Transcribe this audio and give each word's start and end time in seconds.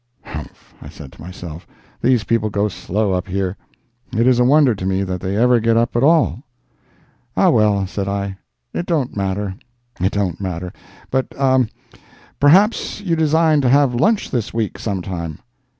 Humph! 0.23 0.73
I 0.81 0.89
said 0.89 1.11
to 1.11 1.21
myself, 1.21 1.67
these 2.01 2.23
people 2.23 2.49
go 2.49 2.67
slow 2.69 3.13
up 3.13 3.27
here; 3.27 3.55
it 4.17 4.25
is 4.25 4.39
a 4.39 4.43
wonder 4.43 4.73
to 4.73 4.85
me 4.87 5.03
that 5.03 5.21
they 5.21 5.37
ever 5.37 5.59
get 5.59 5.77
up 5.77 5.95
at 5.95 6.01
all. 6.01 6.41
"Ah, 7.37 7.51
well," 7.51 7.85
said 7.85 8.07
I, 8.07 8.39
"it 8.73 8.87
don't 8.87 9.15
matter—it 9.15 10.11
don't 10.11 10.41
matter. 10.41 10.73
But, 11.11 11.27
ah—perhaps 11.37 13.01
you 13.01 13.15
design 13.15 13.61
to 13.61 13.69
have 13.69 13.93
lunch 13.93 14.31
this 14.31 14.51
week, 14.51 14.79
some 14.79 15.03
time?" 15.03 15.37